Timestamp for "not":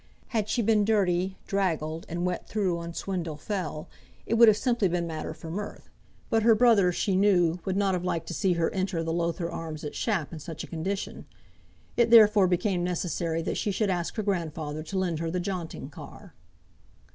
7.77-7.93